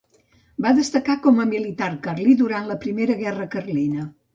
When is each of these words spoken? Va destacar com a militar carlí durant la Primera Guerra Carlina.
Va 0.65 0.71
destacar 0.77 1.17
com 1.27 1.39
a 1.43 1.47
militar 1.51 1.91
carlí 2.09 2.37
durant 2.43 2.69
la 2.75 2.83
Primera 2.87 3.23
Guerra 3.25 3.51
Carlina. 3.59 4.15